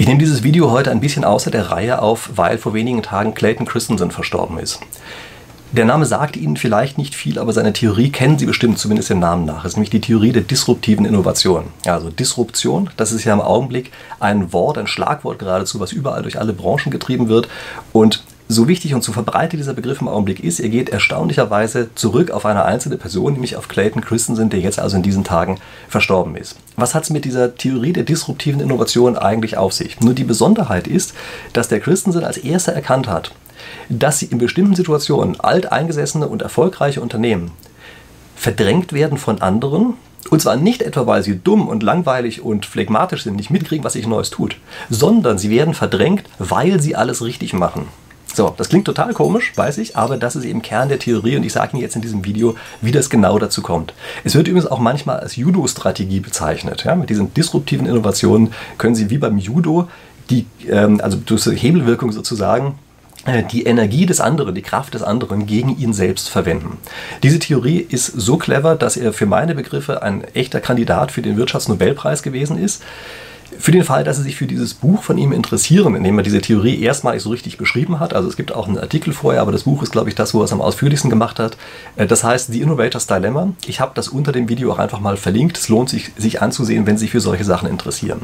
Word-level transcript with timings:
Ich 0.00 0.06
nehme 0.06 0.20
dieses 0.20 0.44
Video 0.44 0.70
heute 0.70 0.92
ein 0.92 1.00
bisschen 1.00 1.24
außer 1.24 1.50
der 1.50 1.72
Reihe 1.72 2.00
auf, 2.00 2.30
weil 2.36 2.56
vor 2.56 2.72
wenigen 2.72 3.02
Tagen 3.02 3.34
Clayton 3.34 3.66
Christensen 3.66 4.12
verstorben 4.12 4.56
ist. 4.60 4.78
Der 5.72 5.84
Name 5.84 6.06
sagt 6.06 6.36
Ihnen 6.36 6.56
vielleicht 6.56 6.98
nicht 6.98 7.16
viel, 7.16 7.36
aber 7.40 7.52
seine 7.52 7.72
Theorie 7.72 8.10
kennen 8.10 8.38
Sie 8.38 8.46
bestimmt 8.46 8.78
zumindest 8.78 9.10
dem 9.10 9.18
Namen 9.18 9.44
nach. 9.44 9.64
Es 9.64 9.72
ist 9.72 9.76
nämlich 9.76 9.90
die 9.90 10.00
Theorie 10.00 10.30
der 10.30 10.42
disruptiven 10.42 11.04
Innovation. 11.04 11.64
Also 11.84 12.10
Disruption, 12.10 12.90
das 12.96 13.10
ist 13.10 13.24
ja 13.24 13.34
im 13.34 13.40
Augenblick 13.40 13.90
ein 14.20 14.52
Wort, 14.52 14.78
ein 14.78 14.86
Schlagwort 14.86 15.40
geradezu, 15.40 15.80
was 15.80 15.90
überall 15.90 16.22
durch 16.22 16.38
alle 16.38 16.52
Branchen 16.52 16.92
getrieben 16.92 17.28
wird. 17.28 17.48
Und 17.92 18.22
so 18.48 18.66
wichtig 18.66 18.94
und 18.94 19.04
so 19.04 19.12
verbreitet 19.12 19.60
dieser 19.60 19.74
Begriff 19.74 20.00
im 20.00 20.08
Augenblick 20.08 20.42
ist, 20.42 20.58
er 20.58 20.70
geht 20.70 20.88
erstaunlicherweise 20.88 21.94
zurück 21.94 22.30
auf 22.30 22.46
eine 22.46 22.64
einzelne 22.64 22.96
Person, 22.96 23.34
nämlich 23.34 23.56
auf 23.56 23.68
Clayton 23.68 24.00
Christensen, 24.00 24.48
der 24.48 24.60
jetzt 24.60 24.80
also 24.80 24.96
in 24.96 25.02
diesen 25.02 25.22
Tagen 25.22 25.58
verstorben 25.88 26.34
ist. 26.34 26.56
Was 26.76 26.94
hat 26.94 27.04
es 27.04 27.10
mit 27.10 27.26
dieser 27.26 27.54
Theorie 27.54 27.92
der 27.92 28.04
disruptiven 28.04 28.60
Innovation 28.60 29.18
eigentlich 29.18 29.58
auf 29.58 29.74
sich? 29.74 30.00
Nur 30.00 30.14
die 30.14 30.24
Besonderheit 30.24 30.88
ist, 30.88 31.12
dass 31.52 31.68
der 31.68 31.80
Christensen 31.80 32.24
als 32.24 32.38
erster 32.38 32.72
erkannt 32.72 33.06
hat, 33.06 33.32
dass 33.90 34.18
sie 34.18 34.26
in 34.26 34.38
bestimmten 34.38 34.74
Situationen 34.74 35.38
alteingesessene 35.38 36.26
und 36.26 36.40
erfolgreiche 36.40 37.02
Unternehmen 37.02 37.50
verdrängt 38.34 38.92
werden 38.92 39.18
von 39.18 39.42
anderen, 39.42 39.94
und 40.30 40.40
zwar 40.40 40.56
nicht 40.56 40.82
etwa, 40.82 41.06
weil 41.06 41.22
sie 41.22 41.38
dumm 41.38 41.68
und 41.68 41.82
langweilig 41.82 42.42
und 42.42 42.66
phlegmatisch 42.66 43.24
sind, 43.24 43.36
nicht 43.36 43.50
mitkriegen, 43.50 43.84
was 43.84 43.94
sich 43.94 44.06
Neues 44.06 44.30
tut, 44.30 44.56
sondern 44.88 45.38
sie 45.38 45.50
werden 45.50 45.74
verdrängt, 45.74 46.24
weil 46.38 46.80
sie 46.80 46.96
alles 46.96 47.22
richtig 47.22 47.52
machen. 47.52 47.88
So, 48.34 48.54
das 48.56 48.68
klingt 48.68 48.84
total 48.84 49.14
komisch, 49.14 49.52
weiß 49.56 49.78
ich, 49.78 49.96
aber 49.96 50.16
das 50.16 50.36
ist 50.36 50.44
eben 50.44 50.62
Kern 50.62 50.88
der 50.88 50.98
Theorie 50.98 51.36
und 51.36 51.44
ich 51.44 51.52
sage 51.52 51.72
Ihnen 51.72 51.82
jetzt 51.82 51.96
in 51.96 52.02
diesem 52.02 52.24
Video, 52.24 52.56
wie 52.80 52.92
das 52.92 53.10
genau 53.10 53.38
dazu 53.38 53.62
kommt. 53.62 53.94
Es 54.22 54.34
wird 54.34 54.48
übrigens 54.48 54.70
auch 54.70 54.78
manchmal 54.78 55.20
als 55.20 55.36
Judo-Strategie 55.36 56.20
bezeichnet. 56.20 56.84
Ja? 56.84 56.94
Mit 56.94 57.10
diesen 57.10 57.32
disruptiven 57.34 57.86
Innovationen 57.86 58.52
können 58.76 58.94
Sie 58.94 59.10
wie 59.10 59.18
beim 59.18 59.38
Judo 59.38 59.88
die, 60.30 60.46
ähm, 60.68 61.00
also 61.02 61.16
durch 61.16 61.46
Hebelwirkung 61.46 62.12
sozusagen, 62.12 62.78
äh, 63.24 63.42
die 63.42 63.64
Energie 63.64 64.06
des 64.06 64.20
anderen, 64.20 64.54
die 64.54 64.62
Kraft 64.62 64.94
des 64.94 65.02
anderen 65.02 65.46
gegen 65.46 65.76
ihn 65.78 65.92
selbst 65.92 66.28
verwenden. 66.28 66.78
Diese 67.22 67.38
Theorie 67.38 67.78
ist 67.78 68.06
so 68.06 68.36
clever, 68.36 68.76
dass 68.76 68.96
er 68.96 69.12
für 69.12 69.26
meine 69.26 69.54
Begriffe 69.54 70.02
ein 70.02 70.24
echter 70.34 70.60
Kandidat 70.60 71.12
für 71.12 71.22
den 71.22 71.36
Wirtschaftsnobelpreis 71.36 72.22
gewesen 72.22 72.58
ist. 72.58 72.82
Für 73.58 73.72
den 73.72 73.84
Fall, 73.84 74.04
dass 74.04 74.18
Sie 74.18 74.22
sich 74.22 74.36
für 74.36 74.46
dieses 74.46 74.74
Buch 74.74 75.02
von 75.02 75.16
ihm 75.16 75.32
interessieren, 75.32 75.94
in 75.94 76.04
dem 76.04 76.18
er 76.18 76.22
diese 76.22 76.40
Theorie 76.40 76.82
erstmalig 76.82 77.22
so 77.22 77.30
richtig 77.30 77.56
beschrieben 77.56 77.98
hat, 77.98 78.12
also 78.12 78.28
es 78.28 78.36
gibt 78.36 78.52
auch 78.52 78.68
einen 78.68 78.78
Artikel 78.78 79.12
vorher, 79.12 79.40
aber 79.40 79.52
das 79.52 79.62
Buch 79.62 79.82
ist, 79.82 79.92
glaube 79.92 80.08
ich, 80.08 80.14
das, 80.14 80.34
wo 80.34 80.40
er 80.40 80.44
es 80.44 80.52
am 80.52 80.60
ausführlichsten 80.60 81.10
gemacht 81.10 81.38
hat. 81.38 81.56
Äh, 81.96 82.06
das 82.06 82.24
heißt 82.24 82.52
The 82.52 82.60
Innovators 82.60 83.06
Dilemma. 83.06 83.52
Ich 83.66 83.80
habe 83.80 83.92
das 83.94 84.08
unter 84.08 84.32
dem 84.32 84.48
Video 84.48 84.72
auch 84.72 84.78
einfach 84.78 85.00
mal 85.00 85.16
verlinkt. 85.16 85.56
Es 85.56 85.68
lohnt 85.68 85.88
sich, 85.88 86.12
sich 86.16 86.42
anzusehen, 86.42 86.86
wenn 86.86 86.96
Sie 86.96 87.04
sich 87.04 87.10
für 87.10 87.20
solche 87.20 87.44
Sachen 87.44 87.68
interessieren. 87.68 88.22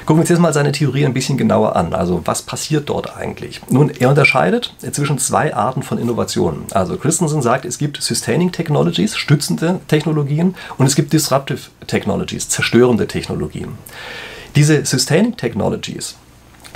Gucken 0.00 0.18
wir 0.18 0.22
uns 0.22 0.30
jetzt 0.30 0.40
mal 0.40 0.52
seine 0.52 0.72
Theorie 0.72 1.04
ein 1.04 1.14
bisschen 1.14 1.38
genauer 1.38 1.76
an. 1.76 1.94
Also 1.94 2.22
was 2.24 2.42
passiert 2.42 2.88
dort 2.88 3.16
eigentlich? 3.16 3.60
Nun, 3.68 3.90
er 3.90 4.08
unterscheidet 4.08 4.74
zwischen 4.90 5.18
zwei 5.18 5.54
Arten 5.54 5.82
von 5.82 5.98
Innovationen. 5.98 6.64
Also 6.72 6.96
Christensen 6.96 7.42
sagt, 7.42 7.64
es 7.64 7.78
gibt 7.78 8.02
Sustaining 8.02 8.50
Technologies, 8.50 9.16
stützende 9.16 9.80
Technologien, 9.88 10.56
und 10.78 10.86
es 10.86 10.96
gibt 10.96 11.12
Disruptive 11.12 11.60
Technologies, 11.86 12.48
zerstörende 12.48 13.06
Technologien. 13.06 13.78
Diese 14.56 14.84
Sustaining 14.84 15.36
Technologies, 15.36 16.16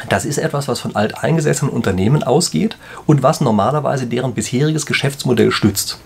das 0.09 0.25
ist 0.25 0.39
etwas, 0.39 0.69
was 0.69 0.79
von 0.79 0.95
alteingesessenen 0.95 1.75
Unternehmen 1.75 2.23
ausgeht 2.23 2.77
und 3.07 3.25
was 3.25 3.41
normalerweise 3.41 4.07
deren 4.07 4.33
bisheriges 4.33 4.87
Geschäftsmodell 4.87 5.51
stützt. 5.51 5.99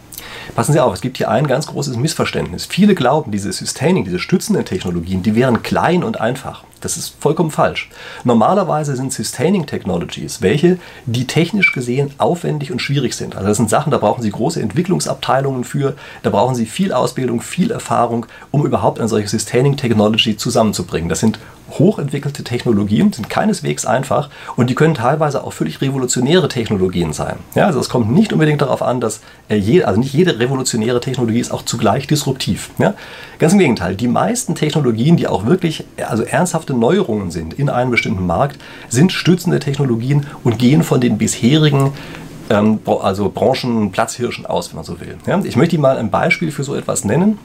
Passen 0.54 0.72
Sie 0.72 0.80
auf, 0.80 0.94
es 0.94 1.02
gibt 1.02 1.18
hier 1.18 1.30
ein 1.30 1.46
ganz 1.46 1.66
großes 1.66 1.96
Missverständnis. 1.96 2.64
Viele 2.64 2.94
glauben, 2.94 3.30
diese 3.32 3.52
Sustaining, 3.52 4.04
diese 4.04 4.18
stützenden 4.18 4.64
Technologien, 4.64 5.22
die 5.22 5.34
wären 5.34 5.62
klein 5.62 6.04
und 6.04 6.20
einfach. 6.20 6.64
Das 6.80 6.96
ist 6.96 7.14
vollkommen 7.20 7.50
falsch. 7.50 7.90
Normalerweise 8.24 8.96
sind 8.96 9.12
Sustaining 9.12 9.66
Technologies 9.66 10.42
welche, 10.42 10.78
die 11.06 11.26
technisch 11.26 11.72
gesehen 11.72 12.10
aufwendig 12.18 12.72
und 12.72 12.80
schwierig 12.80 13.14
sind. 13.14 13.36
Also 13.36 13.48
das 13.48 13.56
sind 13.56 13.70
Sachen, 13.70 13.90
da 13.90 13.98
brauchen 13.98 14.22
Sie 14.22 14.30
große 14.30 14.60
Entwicklungsabteilungen 14.60 15.64
für, 15.64 15.94
da 16.22 16.30
brauchen 16.30 16.54
Sie 16.54 16.66
viel 16.66 16.92
Ausbildung, 16.92 17.40
viel 17.40 17.70
Erfahrung, 17.70 18.26
um 18.50 18.64
überhaupt 18.64 18.98
eine 18.98 19.08
solche 19.08 19.28
Sustaining 19.28 19.76
Technology 19.76 20.36
zusammenzubringen. 20.36 21.08
Das 21.08 21.20
sind 21.20 21.38
hochentwickelte 21.70 22.44
Technologien, 22.44 23.12
sind 23.12 23.28
keineswegs 23.28 23.84
einfach 23.84 24.30
und 24.56 24.70
die 24.70 24.74
können 24.74 24.94
teilweise 24.94 25.44
auch 25.44 25.52
völlig 25.52 25.80
revolutionäre 25.80 26.48
Technologien 26.48 27.12
sein. 27.12 27.36
Ja, 27.54 27.66
also 27.66 27.78
es 27.78 27.88
kommt 27.88 28.10
nicht 28.10 28.32
unbedingt 28.32 28.62
darauf 28.62 28.82
an, 28.82 29.00
dass 29.00 29.20
äh, 29.48 29.56
je, 29.56 29.82
also 29.84 30.00
nicht 30.00 30.14
jede 30.14 30.38
revolutionäre 30.38 31.00
Technologie 31.00 31.40
ist 31.40 31.50
auch 31.50 31.62
zugleich 31.62 32.06
disruptiv. 32.06 32.70
Ja? 32.78 32.94
Ganz 33.38 33.52
im 33.52 33.58
Gegenteil, 33.58 33.96
die 33.96 34.08
meisten 34.08 34.54
Technologien, 34.54 35.16
die 35.16 35.28
auch 35.28 35.46
wirklich 35.46 35.84
also 36.08 36.24
ernsthafte 36.68 36.74
Neuerungen 36.74 37.30
sind 37.30 37.54
in 37.54 37.68
einem 37.68 37.90
bestimmten 37.90 38.26
Markt, 38.26 38.58
sind 38.88 39.12
stützende 39.12 39.58
Technologien 39.58 40.26
und 40.44 40.58
gehen 40.58 40.82
von 40.82 41.00
den 41.00 41.18
bisherigen 41.18 41.92
ähm, 42.50 42.80
also 42.86 43.30
Branchenplatzhirschen 43.30 44.46
aus, 44.46 44.70
wenn 44.70 44.76
man 44.76 44.84
so 44.84 45.00
will. 45.00 45.16
Ja? 45.26 45.40
Ich 45.44 45.56
möchte 45.56 45.76
Ihnen 45.76 45.82
mal 45.82 45.98
ein 45.98 46.10
Beispiel 46.10 46.50
für 46.50 46.64
so 46.64 46.74
etwas 46.74 47.04
nennen. 47.04 47.38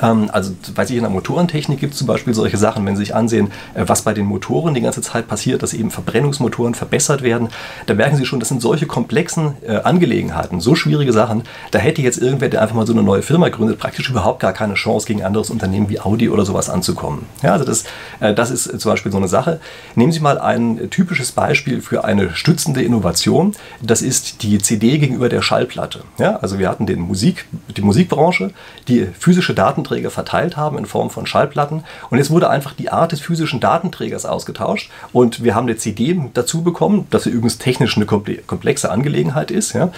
Ähm, 0.00 0.30
also, 0.32 0.52
weiß 0.74 0.90
ich, 0.90 0.96
in 0.96 1.02
der 1.02 1.10
Motorentechnik 1.10 1.80
gibt 1.80 1.92
es 1.92 1.98
zum 1.98 2.06
Beispiel 2.06 2.34
solche 2.34 2.56
Sachen, 2.56 2.86
wenn 2.86 2.96
Sie 2.96 3.02
sich 3.02 3.14
ansehen, 3.14 3.50
äh, 3.74 3.84
was 3.86 4.02
bei 4.02 4.14
den 4.14 4.26
Motoren 4.26 4.74
die 4.74 4.80
ganze 4.80 5.02
Zeit 5.02 5.28
passiert, 5.28 5.62
dass 5.62 5.74
eben 5.74 5.90
Verbrennungsmotoren 5.90 6.74
verbessert 6.74 7.22
werden, 7.22 7.48
da 7.86 7.94
merken 7.94 8.16
Sie 8.16 8.24
schon, 8.24 8.40
das 8.40 8.48
sind 8.48 8.62
solche 8.62 8.86
komplexen 8.86 9.54
äh, 9.66 9.76
Angelegenheiten, 9.76 10.60
so 10.60 10.74
schwierige 10.74 11.12
Sachen, 11.12 11.42
da 11.70 11.78
hätte 11.78 12.02
jetzt 12.02 12.18
irgendwer, 12.18 12.48
der 12.48 12.62
einfach 12.62 12.74
mal 12.74 12.86
so 12.86 12.92
eine 12.92 13.02
neue 13.02 13.22
Firma 13.22 13.48
gründet, 13.48 13.78
praktisch 13.78 14.08
überhaupt 14.08 14.40
gar 14.40 14.52
keine 14.52 14.74
Chance, 14.74 15.06
gegen 15.06 15.20
ein 15.20 15.26
anderes 15.26 15.50
Unternehmen 15.50 15.88
wie 15.88 16.00
Audi 16.00 16.28
oder 16.28 16.44
sowas 16.44 16.70
anzukommen. 16.70 17.26
Ja, 17.42 17.52
also 17.52 17.64
das, 17.64 17.84
äh, 18.20 18.34
das 18.34 18.50
ist 18.50 18.80
zum 18.80 18.90
Beispiel 18.90 19.12
so 19.12 19.18
eine 19.18 19.28
Sache. 19.28 19.60
Nehmen 19.94 20.12
Sie 20.12 20.20
mal 20.20 20.38
ein 20.38 20.90
typisches 20.90 21.32
Beispiel 21.32 21.80
für 21.80 22.04
eine 22.04 22.34
stützende 22.34 22.82
Innovation, 22.82 23.54
das 23.80 24.02
ist 24.02 24.42
die 24.42 24.58
CD 24.58 24.98
gegenüber 24.98 25.28
der 25.28 25.42
Schallplatte. 25.42 26.00
Ja, 26.18 26.36
also 26.36 26.58
wir 26.58 26.68
hatten 26.68 26.86
den 26.86 27.00
Musik, 27.00 27.46
die 27.76 27.82
Musikbranche, 27.82 28.50
die 28.88 29.06
physische 29.18 29.54
Daten 29.54 29.81
Datenträger 29.82 30.10
verteilt 30.10 30.56
haben 30.56 30.78
in 30.78 30.86
Form 30.86 31.10
von 31.10 31.26
Schallplatten. 31.26 31.84
Und 32.10 32.18
jetzt 32.18 32.30
wurde 32.30 32.48
einfach 32.48 32.72
die 32.72 32.90
Art 32.90 33.12
des 33.12 33.20
physischen 33.20 33.60
Datenträgers 33.60 34.26
ausgetauscht 34.26 34.90
und 35.12 35.42
wir 35.42 35.54
haben 35.54 35.66
eine 35.66 35.76
CD 35.76 36.18
dazu 36.34 36.62
bekommen, 36.62 37.06
das 37.10 37.26
übrigens 37.26 37.58
technisch 37.58 37.96
eine 37.96 38.06
komplexe 38.06 38.90
Angelegenheit 38.90 39.50
ist. 39.50 39.72
Ja. 39.72 39.90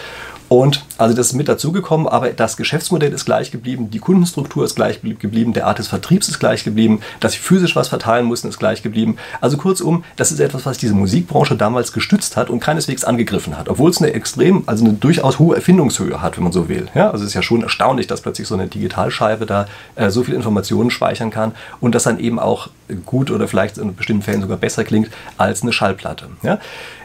Und 0.49 0.85
also 0.99 1.17
das 1.17 1.29
ist 1.29 1.33
mit 1.33 1.49
dazugekommen, 1.49 2.07
aber 2.07 2.31
das 2.31 2.57
Geschäftsmodell 2.57 3.13
ist 3.13 3.25
gleich 3.25 3.51
geblieben, 3.51 3.91
die 3.91 3.99
Kundenstruktur 3.99 4.65
ist 4.65 4.75
gleich 4.75 5.01
geblieben, 5.01 5.53
der 5.53 5.67
Art 5.67 5.79
des 5.79 5.89
Vertriebs 5.89 6.29
ist 6.29 6.39
gleich 6.39 6.65
geblieben, 6.65 7.01
dass 7.21 7.33
sie 7.33 7.39
physisch 7.39 7.75
was 7.77 7.89
verteilen 7.89 8.27
mussten, 8.27 8.49
ist 8.49 8.59
gleich 8.59 8.83
geblieben. 8.83 9.17
Also 9.41 9.57
kurzum, 9.57 10.05
das 10.17 10.33
ist 10.33 10.41
etwas, 10.41 10.67
was 10.67 10.79
diese 10.79 10.95
Musikbranche 10.95 11.57
damals 11.57 11.93
gestützt 11.93 12.37
hat 12.37 12.51
und 12.51 12.61
keineswegs 12.61 13.05
angegriffen 13.05 13.59
hat, 13.59 13.69
obwohl 13.69 13.91
es 13.91 13.99
eine 13.99 14.13
extrem, 14.13 14.65
also 14.67 14.85
eine 14.85 14.95
durchaus 14.95 15.39
hohe 15.39 15.57
Erfindungshöhe 15.57 16.21
hat, 16.21 16.37
wenn 16.37 16.45
man 16.45 16.53
so 16.53 16.69
will. 16.69 16.89
Ja, 16.95 17.11
also 17.11 17.25
es 17.25 17.31
ist 17.31 17.35
ja 17.35 17.43
schon 17.43 17.63
erstaunlich, 17.63 18.07
dass 18.07 18.21
plötzlich 18.21 18.47
so 18.47 18.55
eine 18.55 18.67
Digitalscheibe 18.67 19.47
da 19.47 19.67
äh, 19.95 20.11
so 20.11 20.25
viele 20.25 20.37
Informationen 20.37 20.91
speichern 20.91 21.31
kann 21.31 21.53
und 21.81 21.95
das 21.95 22.05
dann 22.05 22.19
eben 22.19 22.39
auch 22.39 22.69
gut 23.07 23.31
oder 23.31 23.49
vielleicht 23.49 23.79
in 23.79 23.95
bestimmten 23.95 24.23
Fällen 24.23 24.43
sogar 24.43 24.59
besser 24.59 24.85
klingt 24.85 25.09
als 25.39 25.63
eine 25.63 25.73
Schallplatte. 25.73 26.27
Ja? 26.43 26.59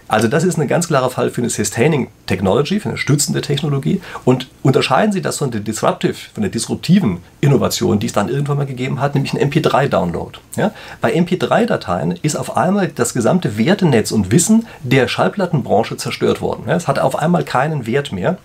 Also 0.09 0.27
das 0.27 0.43
ist 0.43 0.59
ein 0.59 0.67
ganz 0.67 0.87
klarer 0.87 1.11
Fall 1.11 1.29
für 1.29 1.41
eine 1.41 1.51
Sustaining 1.51 2.07
Technology, 2.25 2.79
für 2.79 2.89
eine 2.89 2.97
stützende 2.97 3.41
Technologie. 3.41 4.01
Und 4.25 4.47
unterscheiden 4.63 5.13
Sie 5.13 5.21
das 5.21 5.37
von 5.37 5.51
der 5.51 5.61
Disruptive, 5.61 6.15
von 6.33 6.41
der 6.41 6.51
disruptiven 6.51 7.19
Innovation, 7.41 7.99
die 7.99 8.07
es 8.07 8.13
dann 8.13 8.27
irgendwann 8.27 8.57
mal 8.57 8.65
gegeben 8.65 8.99
hat, 8.99 9.13
nämlich 9.13 9.33
ein 9.33 9.51
MP3-Download. 9.51 10.39
Ja? 10.57 10.71
Bei 10.99 11.15
MP3-Dateien 11.15 12.17
ist 12.23 12.35
auf 12.35 12.57
einmal 12.57 12.87
das 12.87 13.13
gesamte 13.13 13.57
Wertenetz 13.57 14.11
und 14.11 14.31
Wissen 14.31 14.65
der 14.81 15.07
Schallplattenbranche 15.07 15.95
zerstört 15.95 16.41
worden. 16.41 16.63
Ja? 16.67 16.75
Es 16.75 16.87
hat 16.87 16.97
auf 16.97 17.15
einmal 17.15 17.43
keinen 17.43 17.85
Wert 17.85 18.11
mehr 18.11 18.39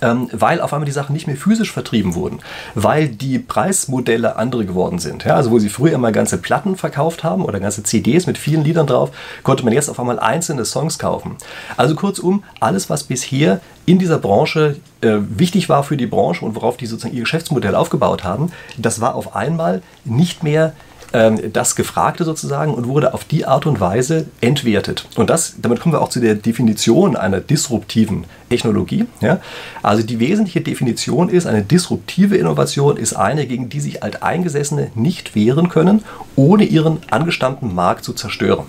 ähm, 0.00 0.28
weil 0.32 0.60
auf 0.60 0.72
einmal 0.72 0.86
die 0.86 0.92
Sachen 0.92 1.12
nicht 1.12 1.26
mehr 1.26 1.36
physisch 1.36 1.72
vertrieben 1.72 2.14
wurden, 2.14 2.40
weil 2.74 3.08
die 3.08 3.38
Preismodelle 3.38 4.36
andere 4.36 4.64
geworden 4.64 4.98
sind. 4.98 5.24
Ja, 5.24 5.36
also 5.36 5.50
wo 5.50 5.58
sie 5.58 5.68
früher 5.68 5.92
immer 5.92 6.12
ganze 6.12 6.38
Platten 6.38 6.76
verkauft 6.76 7.24
haben 7.24 7.44
oder 7.44 7.60
ganze 7.60 7.82
CDs 7.82 8.26
mit 8.26 8.38
vielen 8.38 8.64
Liedern 8.64 8.86
drauf, 8.86 9.10
konnte 9.42 9.64
man 9.64 9.72
jetzt 9.72 9.88
auf 9.88 9.98
einmal 9.98 10.18
einzelne 10.18 10.64
Songs 10.64 10.98
kaufen. 10.98 11.36
Also 11.76 11.94
kurzum, 11.94 12.44
alles, 12.60 12.90
was 12.90 13.04
bisher 13.04 13.60
in 13.86 13.98
dieser 13.98 14.18
Branche 14.18 14.76
äh, 15.00 15.16
wichtig 15.30 15.68
war 15.68 15.82
für 15.82 15.96
die 15.96 16.06
Branche 16.06 16.44
und 16.44 16.54
worauf 16.54 16.76
die 16.76 16.86
sozusagen 16.86 17.14
ihr 17.14 17.22
Geschäftsmodell 17.22 17.74
aufgebaut 17.74 18.24
haben, 18.24 18.52
das 18.76 19.00
war 19.00 19.14
auf 19.14 19.34
einmal 19.34 19.82
nicht 20.04 20.42
mehr 20.42 20.74
ähm, 21.12 21.52
das 21.52 21.76
Gefragte 21.76 22.24
sozusagen 22.24 22.74
und 22.74 22.86
wurde 22.86 23.14
auf 23.14 23.24
die 23.24 23.46
Art 23.46 23.66
und 23.66 23.80
Weise 23.80 24.26
entwertet. 24.40 25.06
Und 25.16 25.30
das, 25.30 25.54
damit 25.60 25.80
kommen 25.80 25.94
wir 25.94 26.02
auch 26.02 26.10
zu 26.10 26.20
der 26.20 26.34
Definition 26.34 27.16
einer 27.16 27.40
disruptiven 27.40 28.24
Technologie. 28.50 29.06
Ja? 29.20 29.40
Also 29.82 30.02
die 30.02 30.20
wesentliche 30.20 30.60
Definition 30.60 31.28
ist, 31.28 31.46
eine 31.46 31.62
disruptive 31.62 32.36
Innovation 32.36 32.96
ist 32.96 33.14
eine, 33.14 33.46
gegen 33.46 33.68
die 33.68 33.80
sich 33.80 34.02
Alteingesessene 34.02 34.90
nicht 34.94 35.34
wehren 35.34 35.68
können, 35.68 36.04
ohne 36.36 36.64
ihren 36.64 36.98
angestammten 37.10 37.74
Markt 37.74 38.04
zu 38.04 38.12
zerstören. 38.12 38.66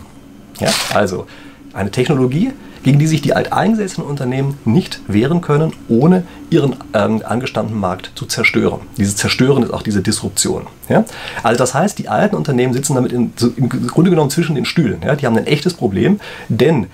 Ja? 0.59 0.69
Also 0.93 1.27
Eine 1.73 1.91
Technologie, 1.91 2.51
gegen 2.83 2.99
die 2.99 3.07
sich 3.07 3.21
die 3.21 3.33
alteingesessenen 3.33 4.09
Unternehmen 4.09 4.57
nicht 4.65 5.01
wehren 5.07 5.41
können, 5.41 5.73
ohne 5.87 6.23
ihren 6.49 6.77
ähm, 6.93 7.21
angestammten 7.25 7.77
Markt 7.77 8.11
zu 8.15 8.25
zerstören. 8.25 8.81
Dieses 8.97 9.15
Zerstören 9.15 9.63
ist 9.63 9.73
auch 9.73 9.81
diese 9.81 10.01
Disruption. 10.01 10.67
Ja? 10.87 11.05
Also 11.43 11.57
das 11.57 11.73
heißt, 11.73 11.99
die 11.99 12.07
alten 12.07 12.35
Unternehmen 12.35 12.73
sitzen 12.73 12.95
damit 12.95 13.11
in, 13.11 13.33
so 13.35 13.51
im 13.55 13.69
Grunde 13.69 14.09
genommen 14.09 14.29
zwischen 14.29 14.55
den 14.55 14.65
Stühlen. 14.65 15.01
Ja? 15.03 15.15
Die 15.15 15.25
haben 15.25 15.37
ein 15.37 15.47
echtes 15.47 15.73
Problem, 15.73 16.19
denn 16.47 16.87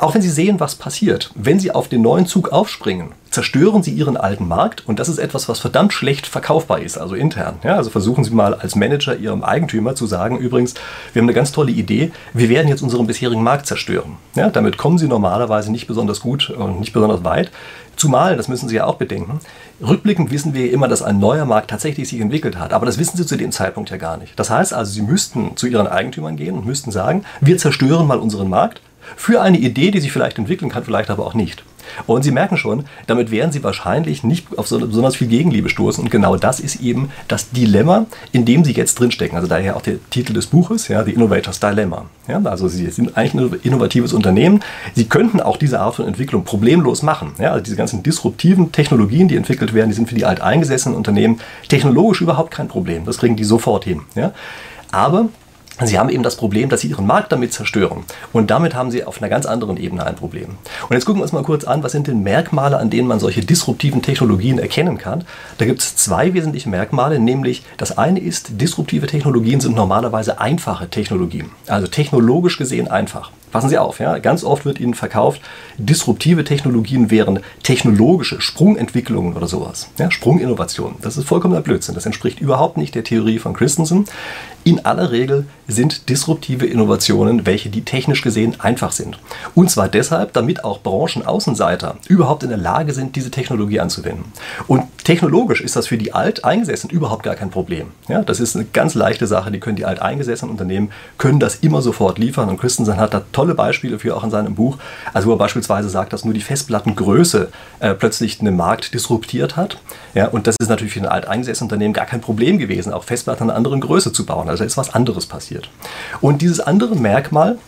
auch 0.00 0.14
wenn 0.14 0.22
sie 0.22 0.30
sehen, 0.30 0.58
was 0.58 0.74
passiert, 0.74 1.30
wenn 1.34 1.60
sie 1.60 1.70
auf 1.70 1.88
den 1.88 2.02
neuen 2.02 2.26
Zug 2.26 2.50
aufspringen, 2.50 3.12
zerstören 3.30 3.82
sie 3.82 3.92
ihren 3.92 4.16
alten 4.16 4.48
Markt 4.48 4.86
und 4.86 4.98
das 4.98 5.08
ist 5.08 5.18
etwas, 5.18 5.48
was 5.48 5.60
verdammt 5.60 5.92
schlecht 5.92 6.26
verkaufbar 6.26 6.80
ist, 6.80 6.98
also 6.98 7.14
intern. 7.14 7.56
Ja, 7.62 7.76
also 7.76 7.90
versuchen 7.90 8.24
Sie 8.24 8.30
mal 8.30 8.54
als 8.54 8.74
Manager 8.74 9.16
Ihrem 9.16 9.44
Eigentümer 9.44 9.94
zu 9.94 10.06
sagen, 10.06 10.38
übrigens, 10.38 10.74
wir 11.12 11.20
haben 11.20 11.26
eine 11.28 11.34
ganz 11.34 11.52
tolle 11.52 11.70
Idee, 11.70 12.10
wir 12.32 12.48
werden 12.48 12.68
jetzt 12.68 12.82
unseren 12.82 13.06
bisherigen 13.06 13.42
Markt 13.42 13.66
zerstören. 13.66 14.16
Ja, 14.34 14.50
damit 14.50 14.76
kommen 14.76 14.98
Sie 14.98 15.06
normalerweise 15.06 15.70
nicht 15.70 15.86
besonders 15.86 16.20
gut 16.20 16.50
und 16.50 16.80
nicht 16.80 16.92
besonders 16.92 17.24
weit. 17.24 17.50
Zumal, 17.96 18.36
das 18.36 18.48
müssen 18.48 18.68
Sie 18.68 18.76
ja 18.76 18.84
auch 18.84 18.96
bedenken, 18.96 19.40
rückblickend 19.80 20.30
wissen 20.30 20.52
wir 20.52 20.70
immer, 20.70 20.88
dass 20.88 21.02
ein 21.02 21.18
neuer 21.18 21.46
Markt 21.46 21.70
tatsächlich 21.70 22.08
sich 22.08 22.20
entwickelt 22.20 22.58
hat. 22.58 22.72
Aber 22.72 22.86
das 22.86 22.98
wissen 22.98 23.16
Sie 23.16 23.24
zu 23.24 23.36
dem 23.36 23.52
Zeitpunkt 23.52 23.90
ja 23.90 23.96
gar 23.96 24.16
nicht. 24.18 24.38
Das 24.38 24.50
heißt 24.50 24.74
also, 24.74 24.92
Sie 24.92 25.02
müssten 25.02 25.56
zu 25.56 25.66
Ihren 25.66 25.86
Eigentümern 25.86 26.36
gehen 26.36 26.56
und 26.56 26.66
müssten 26.66 26.90
sagen, 26.90 27.24
wir 27.40 27.56
zerstören 27.56 28.06
mal 28.06 28.18
unseren 28.18 28.50
Markt 28.50 28.80
für 29.16 29.40
eine 29.40 29.58
Idee, 29.58 29.90
die 29.90 30.00
sich 30.00 30.12
vielleicht 30.12 30.38
entwickeln 30.38 30.70
kann, 30.70 30.84
vielleicht 30.84 31.10
aber 31.10 31.26
auch 31.26 31.34
nicht. 31.34 31.64
Und 32.06 32.22
Sie 32.22 32.30
merken 32.30 32.56
schon, 32.56 32.84
damit 33.06 33.30
werden 33.30 33.52
Sie 33.52 33.62
wahrscheinlich 33.62 34.24
nicht 34.24 34.46
auf 34.58 34.66
so 34.66 34.78
besonders 34.78 35.16
viel 35.16 35.28
Gegenliebe 35.28 35.68
stoßen. 35.68 36.02
Und 36.02 36.10
genau 36.10 36.36
das 36.36 36.60
ist 36.60 36.80
eben 36.80 37.10
das 37.28 37.50
Dilemma, 37.50 38.06
in 38.32 38.44
dem 38.44 38.64
Sie 38.64 38.72
jetzt 38.72 38.98
drinstecken. 38.98 39.36
Also 39.36 39.48
daher 39.48 39.76
auch 39.76 39.82
der 39.82 39.96
Titel 40.10 40.32
des 40.32 40.46
Buches, 40.46 40.88
ja, 40.88 41.04
The 41.04 41.12
Innovators 41.12 41.60
Dilemma. 41.60 42.06
Ja, 42.28 42.42
also 42.44 42.68
Sie 42.68 42.90
sind 42.90 43.16
eigentlich 43.16 43.34
ein 43.34 43.60
innovatives 43.62 44.12
Unternehmen. 44.12 44.60
Sie 44.94 45.06
könnten 45.06 45.40
auch 45.40 45.56
diese 45.56 45.80
Art 45.80 45.96
von 45.96 46.06
Entwicklung 46.06 46.44
problemlos 46.44 47.02
machen. 47.02 47.32
Ja, 47.38 47.52
also 47.52 47.62
diese 47.62 47.76
ganzen 47.76 48.02
disruptiven 48.02 48.72
Technologien, 48.72 49.28
die 49.28 49.36
entwickelt 49.36 49.74
werden, 49.74 49.90
die 49.90 49.94
sind 49.94 50.08
für 50.08 50.14
die 50.14 50.24
alteingesessenen 50.24 50.96
Unternehmen 50.96 51.40
technologisch 51.68 52.20
überhaupt 52.20 52.50
kein 52.50 52.68
Problem. 52.68 53.04
Das 53.04 53.18
kriegen 53.18 53.36
die 53.36 53.44
sofort 53.44 53.84
hin. 53.84 54.02
Ja. 54.14 54.32
Aber 54.90 55.28
Sie 55.84 55.98
haben 55.98 56.08
eben 56.08 56.22
das 56.22 56.36
Problem, 56.36 56.70
dass 56.70 56.80
Sie 56.80 56.88
Ihren 56.88 57.06
Markt 57.06 57.32
damit 57.32 57.52
zerstören. 57.52 58.04
Und 58.32 58.50
damit 58.50 58.74
haben 58.74 58.90
Sie 58.90 59.04
auf 59.04 59.20
einer 59.20 59.28
ganz 59.28 59.44
anderen 59.44 59.76
Ebene 59.76 60.06
ein 60.06 60.14
Problem. 60.14 60.56
Und 60.88 60.94
jetzt 60.94 61.04
gucken 61.04 61.20
wir 61.20 61.24
uns 61.24 61.32
mal 61.32 61.42
kurz 61.42 61.64
an, 61.64 61.82
was 61.82 61.92
sind 61.92 62.06
denn 62.06 62.22
Merkmale, 62.22 62.78
an 62.78 62.88
denen 62.88 63.06
man 63.06 63.20
solche 63.20 63.42
disruptiven 63.42 64.00
Technologien 64.00 64.58
erkennen 64.58 64.96
kann. 64.96 65.24
Da 65.58 65.66
gibt 65.66 65.80
es 65.80 65.94
zwei 65.96 66.32
wesentliche 66.32 66.70
Merkmale, 66.70 67.18
nämlich 67.18 67.62
das 67.76 67.98
eine 67.98 68.20
ist, 68.20 68.60
disruptive 68.60 69.06
Technologien 69.06 69.60
sind 69.60 69.76
normalerweise 69.76 70.40
einfache 70.40 70.88
Technologien. 70.88 71.50
Also 71.66 71.88
technologisch 71.88 72.56
gesehen 72.56 72.88
einfach. 72.88 73.30
Passen 73.52 73.68
Sie 73.68 73.78
auf, 73.78 74.00
ja? 74.00 74.18
ganz 74.18 74.44
oft 74.44 74.64
wird 74.64 74.80
Ihnen 74.80 74.94
verkauft, 74.94 75.40
disruptive 75.78 76.44
Technologien 76.44 77.10
wären 77.10 77.40
technologische 77.62 78.40
Sprungentwicklungen 78.40 79.34
oder 79.34 79.46
sowas. 79.46 79.88
Ja? 79.98 80.10
Sprunginnovationen. 80.10 80.96
Das 81.00 81.16
ist 81.16 81.26
vollkommener 81.26 81.62
Blödsinn. 81.62 81.94
Das 81.94 82.06
entspricht 82.06 82.40
überhaupt 82.40 82.76
nicht 82.76 82.94
der 82.94 83.04
Theorie 83.04 83.38
von 83.38 83.54
Christensen. 83.54 84.04
In 84.64 84.84
aller 84.84 85.10
Regel 85.10 85.46
sind 85.68 86.08
disruptive 86.08 86.66
Innovationen 86.66 87.46
welche, 87.46 87.68
die 87.68 87.84
technisch 87.84 88.22
gesehen 88.22 88.60
einfach 88.60 88.92
sind. 88.92 89.18
Und 89.54 89.70
zwar 89.70 89.88
deshalb, 89.88 90.32
damit 90.32 90.64
auch 90.64 90.80
Branchenaußenseiter 90.80 91.96
überhaupt 92.08 92.42
in 92.42 92.50
der 92.50 92.58
Lage 92.58 92.92
sind, 92.92 93.16
diese 93.16 93.30
Technologie 93.30 93.80
anzuwenden. 93.80 94.24
Und 94.66 94.84
technologisch 95.04 95.60
ist 95.60 95.76
das 95.76 95.86
für 95.86 95.98
die 95.98 96.12
Alteingesessenen 96.12 96.94
überhaupt 96.94 97.22
gar 97.22 97.34
kein 97.34 97.50
Problem. 97.50 97.88
Ja, 98.08 98.22
das 98.22 98.40
ist 98.40 98.56
eine 98.56 98.64
ganz 98.64 98.94
leichte 98.94 99.26
Sache, 99.26 99.50
die 99.50 99.60
können 99.60 99.76
die 99.76 99.84
alteingesessenen 99.84 100.50
Unternehmen, 100.50 100.90
können 101.18 101.40
das 101.40 101.56
immer 101.56 101.82
sofort 101.82 102.18
liefern. 102.18 102.48
Und 102.48 102.58
Christensen 102.58 102.96
hat 102.96 103.14
da 103.14 103.22
tolle 103.32 103.54
Beispiele 103.54 103.98
für 103.98 104.16
auch 104.16 104.24
in 104.24 104.30
seinem 104.30 104.54
Buch, 104.54 104.78
also 105.12 105.28
wo 105.28 105.32
er 105.32 105.38
beispielsweise 105.38 105.88
sagt, 105.88 106.12
dass 106.12 106.24
nur 106.24 106.34
die 106.34 106.40
Festplattengröße 106.40 107.48
äh, 107.80 107.94
plötzlich 107.94 108.40
einen 108.40 108.56
Markt 108.56 108.94
disruptiert 108.94 109.56
hat. 109.56 109.78
Ja, 110.14 110.28
und 110.28 110.46
das 110.46 110.56
ist 110.60 110.68
natürlich 110.68 110.94
für 110.94 111.00
ein 111.00 111.06
alteingesessenes 111.06 111.62
Unternehmen 111.62 111.94
gar 111.94 112.06
kein 112.06 112.20
Problem 112.20 112.58
gewesen, 112.58 112.92
auch 112.92 113.04
Festplatten 113.04 113.44
einer 113.44 113.54
anderen 113.54 113.80
Größe 113.80 114.12
zu 114.12 114.26
bauen. 114.26 114.48
Also 114.48 114.64
ist 114.64 114.76
was 114.76 114.94
anderes 114.94 115.26
passiert. 115.26 115.55
Und 116.20 116.42
dieses 116.42 116.60
andere 116.60 116.96
Merkmal, 116.96 117.58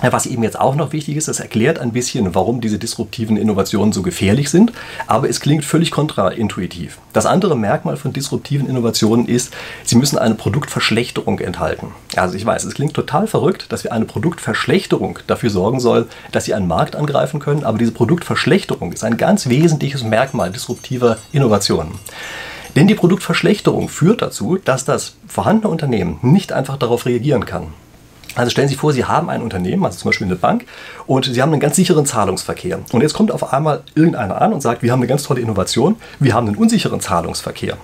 was 0.00 0.26
eben 0.26 0.42
jetzt 0.42 0.58
auch 0.58 0.74
noch 0.74 0.92
wichtig 0.92 1.16
ist, 1.16 1.28
das 1.28 1.40
erklärt 1.40 1.78
ein 1.78 1.92
bisschen, 1.92 2.34
warum 2.34 2.60
diese 2.60 2.78
disruptiven 2.78 3.36
Innovationen 3.36 3.92
so 3.92 4.02
gefährlich 4.02 4.50
sind, 4.50 4.72
aber 5.06 5.28
es 5.28 5.40
klingt 5.40 5.64
völlig 5.64 5.90
kontraintuitiv. 5.92 6.98
Das 7.12 7.26
andere 7.26 7.56
Merkmal 7.56 7.96
von 7.96 8.12
disruptiven 8.12 8.68
Innovationen 8.68 9.26
ist, 9.26 9.54
sie 9.84 9.96
müssen 9.96 10.18
eine 10.18 10.34
Produktverschlechterung 10.34 11.38
enthalten. 11.38 11.88
Also 12.16 12.36
ich 12.36 12.44
weiß, 12.44 12.64
es 12.64 12.74
klingt 12.74 12.94
total 12.94 13.26
verrückt, 13.26 13.66
dass 13.70 13.84
wir 13.84 13.92
eine 13.92 14.04
Produktverschlechterung 14.04 15.20
dafür 15.26 15.50
sorgen 15.50 15.80
soll, 15.80 16.08
dass 16.32 16.44
sie 16.44 16.54
einen 16.54 16.66
Markt 16.66 16.96
angreifen 16.96 17.38
können, 17.38 17.64
aber 17.64 17.78
diese 17.78 17.92
Produktverschlechterung 17.92 18.92
ist 18.92 19.04
ein 19.04 19.16
ganz 19.16 19.48
wesentliches 19.48 20.02
Merkmal 20.02 20.50
disruptiver 20.50 21.18
Innovationen. 21.32 21.92
Denn 22.76 22.86
die 22.88 22.94
Produktverschlechterung 22.94 23.88
führt 23.88 24.22
dazu, 24.22 24.58
dass 24.62 24.84
das 24.84 25.16
vorhandene 25.28 25.70
Unternehmen 25.70 26.18
nicht 26.22 26.52
einfach 26.52 26.76
darauf 26.76 27.06
reagieren 27.06 27.46
kann. 27.46 27.68
Also 28.34 28.50
stellen 28.50 28.66
Sie 28.66 28.74
sich 28.74 28.80
vor, 28.80 28.92
Sie 28.92 29.04
haben 29.04 29.30
ein 29.30 29.42
Unternehmen, 29.42 29.84
also 29.84 29.98
zum 29.98 30.08
Beispiel 30.08 30.26
eine 30.26 30.36
Bank, 30.36 30.66
und 31.06 31.24
Sie 31.26 31.40
haben 31.40 31.52
einen 31.52 31.60
ganz 31.60 31.76
sicheren 31.76 32.04
Zahlungsverkehr. 32.04 32.80
Und 32.90 33.00
jetzt 33.00 33.14
kommt 33.14 33.30
auf 33.30 33.52
einmal 33.52 33.82
irgendeiner 33.94 34.40
an 34.42 34.52
und 34.52 34.60
sagt, 34.60 34.82
wir 34.82 34.90
haben 34.90 35.00
eine 35.00 35.06
ganz 35.06 35.22
tolle 35.22 35.40
Innovation, 35.40 35.96
wir 36.18 36.34
haben 36.34 36.48
einen 36.48 36.56
unsicheren 36.56 37.00
Zahlungsverkehr. 37.00 37.76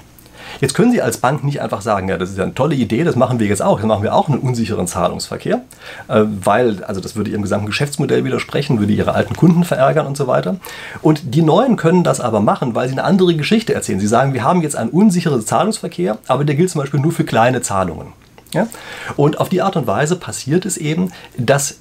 Jetzt 0.61 0.75
können 0.75 0.93
Sie 0.93 1.01
als 1.01 1.19
Bank 1.19 1.43
nicht 1.43 1.61
einfach 1.61 1.81
sagen, 1.81 2.09
ja, 2.09 2.19
das 2.19 2.31
ist 2.31 2.39
ja 2.39 2.45
eine 2.45 2.55
tolle 2.55 2.75
Idee, 2.75 3.05
das 3.05 3.17
machen 3.17 3.41
wir 3.41 3.47
jetzt 3.47 3.63
auch. 3.63 3.79
Jetzt 3.79 3.87
machen 3.87 4.03
wir 4.03 4.15
auch 4.15 4.29
einen 4.29 4.39
unsicheren 4.39 4.87
Zahlungsverkehr, 4.87 5.63
äh, 6.09 6.23
weil, 6.25 6.85
also 6.85 7.01
das 7.01 7.17
würde 7.17 7.31
Ihrem 7.31 7.43
gesamten 7.43 7.67
Geschäftsmodell 7.67 8.25
widersprechen, 8.25 8.79
würde 8.79 8.93
Ihre 8.93 9.15
alten 9.15 9.35
Kunden 9.35 9.65
verärgern 9.65 10.07
und 10.07 10.17
so 10.17 10.27
weiter. 10.27 10.57
Und 11.03 11.35
die 11.35 11.43
Neuen 11.43 11.77
können 11.77 12.05
das 12.05 12.21
aber 12.21 12.41
machen, 12.41 12.75
weil 12.75 12.89
sie 12.89 12.93
eine 12.93 13.05
andere 13.05 13.35
Geschichte 13.35 13.75
erzählen. 13.75 14.01
Sie 14.01 14.07
sagen, 14.07 14.35
wir 14.35 14.45
haben 14.45 14.63
jetzt 14.63 14.77
einen 14.77 14.91
unsicheren 14.91 15.45
Zahlungsverkehr, 15.45 16.19
aber 16.29 16.45
der 16.45 16.57
gilt 16.57 16.71
zum 16.71 16.81
Beispiel 16.81 17.01
nur 17.01 17.13
für 17.13 17.25
kleine 17.25 17.63
Zahlungen. 17.63 18.13
Ja? 18.53 18.67
Und 19.17 19.41
auf 19.41 19.49
die 19.49 19.63
Art 19.63 19.77
und 19.77 19.87
Weise 19.87 20.17
passiert 20.17 20.67
es 20.67 20.77
eben, 20.77 21.13
dass 21.37 21.79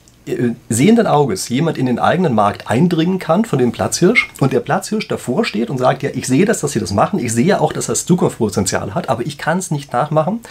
sehenden 0.69 1.07
Auges 1.07 1.50
jemand 1.50 1.77
in 1.77 1.86
den 1.86 2.00
eigenen 2.00 2.36
Markt 2.36 2.69
eindringen 2.69 3.19
kann 3.19 3.45
von 3.45 3.60
dem 3.60 3.71
Platzhirsch 3.71 4.30
und 4.39 4.54
der 4.54 4.60
Platzhirsch 4.60 5.07
davor 5.07 5.45
steht 5.45 5.69
und 5.69 5.77
sagt, 5.77 6.04
ja, 6.04 6.10
ich 6.13 6.27
sehe 6.27 6.45
das, 6.45 6.60
dass 6.60 6.74
sie 6.74 6.80
das 6.80 6.94
machen, 6.94 7.19
ich 7.19 7.33
sehe 7.33 7.60
auch, 7.60 7.74
dass 7.74 7.88
das 7.88 8.06
Zukunftspotenzial 8.06 8.94
hat, 8.94 9.10
aber 9.10 9.25
ich 9.25 9.38
kann 9.38 9.57
es 9.57 9.71
nicht 9.71 9.92
nachmachen 9.94 10.42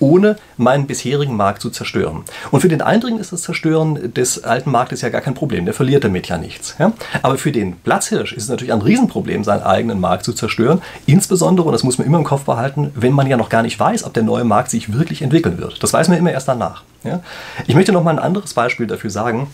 ohne 0.00 0.36
meinen 0.56 0.86
bisherigen 0.86 1.36
Markt 1.36 1.62
zu 1.62 1.70
zerstören. 1.70 2.24
Und 2.50 2.60
für 2.60 2.68
den 2.68 2.82
Eindringen 2.82 3.20
ist 3.20 3.32
das 3.32 3.42
Zerstören 3.42 4.12
des 4.14 4.44
alten 4.44 4.70
Marktes 4.70 5.00
ja 5.00 5.08
gar 5.08 5.20
kein 5.20 5.34
Problem, 5.34 5.64
der 5.64 5.74
verliert 5.74 6.04
damit 6.04 6.28
ja 6.28 6.38
nichts. 6.38 6.76
Ja? 6.78 6.92
Aber 7.22 7.38
für 7.38 7.52
den 7.52 7.76
Platzhirsch 7.76 8.32
ist 8.32 8.44
es 8.44 8.48
natürlich 8.48 8.72
ein 8.72 8.82
Riesenproblem, 8.82 9.44
seinen 9.44 9.62
eigenen 9.62 10.00
Markt 10.00 10.24
zu 10.24 10.32
zerstören, 10.32 10.82
insbesondere, 11.06 11.66
und 11.66 11.72
das 11.72 11.82
muss 11.82 11.98
man 11.98 12.06
immer 12.06 12.18
im 12.18 12.24
Kopf 12.24 12.44
behalten, 12.44 12.92
wenn 12.94 13.12
man 13.12 13.26
ja 13.26 13.36
noch 13.36 13.48
gar 13.48 13.62
nicht 13.62 13.78
weiß, 13.78 14.04
ob 14.04 14.14
der 14.14 14.22
neue 14.22 14.44
Markt 14.44 14.70
sich 14.70 14.92
wirklich 14.92 15.22
entwickeln 15.22 15.58
wird. 15.58 15.82
Das 15.82 15.92
weiß 15.92 16.08
man 16.08 16.18
immer 16.18 16.32
erst 16.32 16.48
danach. 16.48 16.82
Ja? 17.04 17.20
Ich 17.66 17.74
möchte 17.74 17.92
noch 17.92 18.04
mal 18.04 18.12
ein 18.12 18.18
anderes 18.18 18.54
Beispiel 18.54 18.86
dafür 18.86 19.10
sagen, 19.10 19.48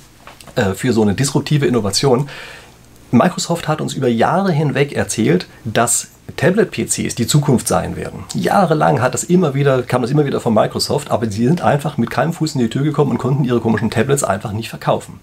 äh, 0.56 0.74
für 0.74 0.92
so 0.92 1.02
eine 1.02 1.14
disruptive 1.14 1.66
Innovation. 1.66 2.28
Microsoft 3.10 3.68
hat 3.68 3.80
uns 3.80 3.94
über 3.94 4.08
Jahre 4.08 4.52
hinweg 4.52 4.92
erzählt, 4.92 5.46
dass 5.64 6.08
Tablet-PCs 6.36 7.14
die 7.14 7.26
Zukunft 7.26 7.68
sein 7.68 7.96
werden. 7.96 8.24
Jahrelang 8.34 9.00
hat 9.00 9.14
das 9.14 9.24
immer 9.24 9.54
wieder, 9.54 9.82
kam 9.82 10.02
das 10.02 10.10
immer 10.10 10.24
wieder 10.24 10.40
von 10.40 10.54
Microsoft, 10.54 11.10
aber 11.10 11.30
sie 11.30 11.46
sind 11.46 11.60
einfach 11.62 11.96
mit 11.98 12.10
keinem 12.10 12.32
Fuß 12.32 12.54
in 12.54 12.60
die 12.60 12.70
Tür 12.70 12.82
gekommen 12.82 13.12
und 13.12 13.18
konnten 13.18 13.44
ihre 13.44 13.60
komischen 13.60 13.90
Tablets 13.90 14.24
einfach 14.24 14.52
nicht 14.52 14.68
verkaufen. 14.68 15.20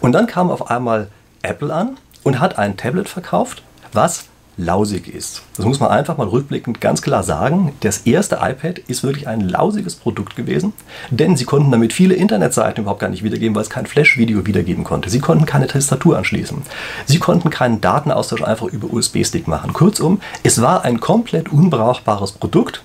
Und 0.00 0.12
dann 0.12 0.26
kam 0.26 0.50
auf 0.50 0.70
einmal 0.70 1.08
Apple 1.42 1.72
an 1.72 1.98
und 2.22 2.40
hat 2.40 2.58
ein 2.58 2.76
Tablet 2.76 3.08
verkauft, 3.08 3.62
was 3.92 4.27
lausig 4.58 5.08
ist. 5.08 5.42
Das 5.56 5.64
muss 5.64 5.80
man 5.80 5.90
einfach 5.90 6.18
mal 6.18 6.26
rückblickend 6.26 6.80
ganz 6.80 7.00
klar 7.00 7.22
sagen. 7.22 7.72
Das 7.80 7.98
erste 7.98 8.40
iPad 8.42 8.78
ist 8.80 9.04
wirklich 9.04 9.28
ein 9.28 9.40
lausiges 9.40 9.94
Produkt 9.94 10.36
gewesen, 10.36 10.72
denn 11.10 11.36
sie 11.36 11.44
konnten 11.44 11.70
damit 11.70 11.92
viele 11.92 12.14
Internetseiten 12.14 12.82
überhaupt 12.82 13.00
gar 13.00 13.08
nicht 13.08 13.22
wiedergeben, 13.22 13.54
weil 13.54 13.62
es 13.62 13.70
kein 13.70 13.86
Flash-Video 13.86 14.46
wiedergeben 14.46 14.84
konnte. 14.84 15.10
Sie 15.10 15.20
konnten 15.20 15.46
keine 15.46 15.68
Tastatur 15.68 16.18
anschließen. 16.18 16.62
Sie 17.06 17.18
konnten 17.18 17.50
keinen 17.50 17.80
Datenaustausch 17.80 18.42
einfach 18.42 18.66
über 18.66 18.92
USB-Stick 18.92 19.46
machen. 19.46 19.72
Kurzum, 19.72 20.20
es 20.42 20.60
war 20.60 20.84
ein 20.84 20.98
komplett 20.98 21.50
unbrauchbares 21.50 22.32
Produkt 22.32 22.82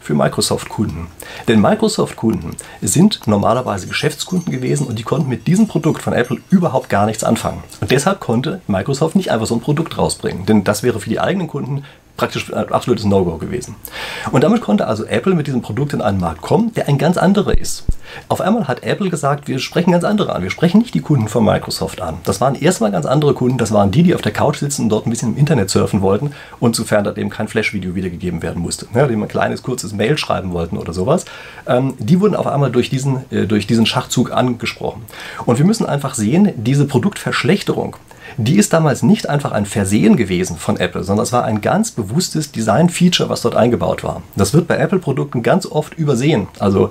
für 0.00 0.14
Microsoft-Kunden. 0.14 1.06
Denn 1.48 1.60
Microsoft-Kunden 1.60 2.56
sind 2.82 3.26
normalerweise 3.26 3.86
Geschäftskunden 3.86 4.52
gewesen 4.52 4.86
und 4.86 4.98
die 4.98 5.02
konnten 5.02 5.28
mit 5.28 5.46
diesem 5.46 5.66
Produkt 5.66 6.02
von 6.02 6.12
Apple 6.12 6.38
überhaupt 6.50 6.88
gar 6.88 7.06
nichts 7.06 7.24
anfangen. 7.24 7.64
Und 7.80 7.90
deshalb 7.90 8.20
konnte 8.20 8.60
Microsoft 8.66 9.16
nicht 9.16 9.30
einfach 9.30 9.46
so 9.46 9.54
ein 9.54 9.60
Produkt 9.60 9.96
rausbringen, 9.96 10.46
denn 10.46 10.64
das 10.64 10.82
wäre 10.82 11.00
für 11.00 11.10
die 11.10 11.20
eigenen 11.20 11.48
Kunden 11.48 11.84
praktisch 12.16 12.52
ein 12.52 12.72
absolutes 12.72 13.04
No-Go 13.04 13.38
gewesen. 13.38 13.76
Und 14.32 14.44
damit 14.44 14.60
konnte 14.60 14.86
also 14.86 15.04
Apple 15.04 15.34
mit 15.34 15.46
diesem 15.46 15.62
Produkt 15.62 15.92
in 15.92 16.00
einen 16.00 16.20
Markt 16.20 16.42
kommen, 16.42 16.72
der 16.74 16.88
ein 16.88 16.98
ganz 16.98 17.16
anderer 17.16 17.56
ist. 17.56 17.84
Auf 18.28 18.40
einmal 18.40 18.68
hat 18.68 18.82
Apple 18.82 19.10
gesagt, 19.10 19.48
wir 19.48 19.58
sprechen 19.58 19.92
ganz 19.92 20.04
andere 20.04 20.34
an. 20.34 20.42
Wir 20.42 20.50
sprechen 20.50 20.78
nicht 20.78 20.94
die 20.94 21.00
Kunden 21.00 21.28
von 21.28 21.44
Microsoft 21.44 22.00
an. 22.00 22.18
Das 22.24 22.40
waren 22.40 22.54
erstmal 22.54 22.90
ganz 22.92 23.06
andere 23.06 23.34
Kunden. 23.34 23.58
Das 23.58 23.72
waren 23.72 23.90
die, 23.90 24.02
die 24.02 24.14
auf 24.14 24.22
der 24.22 24.32
Couch 24.32 24.58
sitzen 24.58 24.82
und 24.82 24.88
dort 24.88 25.06
ein 25.06 25.10
bisschen 25.10 25.32
im 25.32 25.38
Internet 25.38 25.70
surfen 25.70 26.02
wollten 26.02 26.32
und 26.60 26.76
sofern 26.76 27.04
da 27.04 27.14
eben 27.14 27.30
kein 27.30 27.48
Flash-Video 27.48 27.94
wiedergegeben 27.94 28.42
werden 28.42 28.62
musste, 28.62 28.86
ja, 28.94 29.06
dem 29.06 29.22
ein 29.22 29.28
kleines, 29.28 29.62
kurzes 29.62 29.92
Mail 29.92 30.16
schreiben 30.18 30.52
wollten 30.52 30.76
oder 30.76 30.92
sowas. 30.92 31.24
Ähm, 31.66 31.94
die 31.98 32.20
wurden 32.20 32.36
auf 32.36 32.46
einmal 32.46 32.70
durch 32.70 32.90
diesen, 32.90 33.30
äh, 33.30 33.46
durch 33.46 33.66
diesen 33.66 33.86
Schachzug 33.86 34.32
angesprochen. 34.32 35.02
Und 35.44 35.58
wir 35.58 35.66
müssen 35.66 35.86
einfach 35.86 36.14
sehen, 36.14 36.52
diese 36.56 36.86
Produktverschlechterung, 36.86 37.96
die 38.38 38.56
ist 38.56 38.72
damals 38.72 39.02
nicht 39.02 39.28
einfach 39.28 39.52
ein 39.52 39.66
Versehen 39.66 40.16
gewesen 40.16 40.56
von 40.56 40.76
Apple, 40.76 41.04
sondern 41.04 41.24
es 41.24 41.32
war 41.32 41.44
ein 41.44 41.60
ganz 41.60 41.90
bewusstes 41.90 42.52
Design-Feature, 42.52 43.28
was 43.28 43.42
dort 43.42 43.56
eingebaut 43.56 44.04
war. 44.04 44.22
Das 44.36 44.52
wird 44.52 44.68
bei 44.68 44.76
Apple-Produkten 44.76 45.42
ganz 45.42 45.66
oft 45.66 45.94
übersehen. 45.94 46.48
Also 46.58 46.90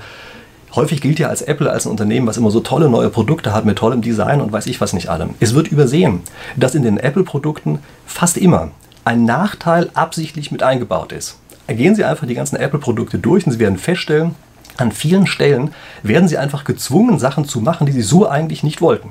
häufig 0.75 1.01
gilt 1.01 1.19
ja 1.19 1.27
als 1.29 1.43
Apple 1.43 1.69
als 1.69 1.85
ein 1.85 1.91
Unternehmen, 1.91 2.27
was 2.27 2.37
immer 2.37 2.51
so 2.51 2.61
tolle 2.61 2.89
neue 2.89 3.09
Produkte 3.09 3.53
hat 3.53 3.65
mit 3.65 3.77
tollem 3.77 4.01
Design 4.01 4.41
und 4.41 4.51
weiß 4.51 4.65
ich 4.65 4.81
was 4.81 4.93
nicht 4.93 5.09
allem. 5.09 5.31
Es 5.39 5.53
wird 5.53 5.67
übersehen, 5.67 6.21
dass 6.55 6.75
in 6.75 6.83
den 6.83 6.97
Apple-Produkten 6.97 7.79
fast 8.05 8.37
immer 8.37 8.71
ein 9.03 9.25
Nachteil 9.25 9.91
absichtlich 9.93 10.51
mit 10.51 10.63
eingebaut 10.63 11.11
ist. 11.11 11.37
Gehen 11.67 11.95
Sie 11.95 12.03
einfach 12.03 12.27
die 12.27 12.35
ganzen 12.35 12.57
Apple-Produkte 12.57 13.19
durch 13.19 13.45
und 13.45 13.51
Sie 13.53 13.59
werden 13.59 13.77
feststellen, 13.77 14.35
an 14.77 14.91
vielen 14.91 15.25
Stellen 15.25 15.71
werden 16.03 16.27
Sie 16.27 16.37
einfach 16.37 16.63
gezwungen, 16.63 17.17
Sachen 17.17 17.45
zu 17.45 17.61
machen, 17.61 17.85
die 17.85 17.93
Sie 17.93 18.01
so 18.01 18.27
eigentlich 18.27 18.63
nicht 18.63 18.81
wollten. 18.81 19.09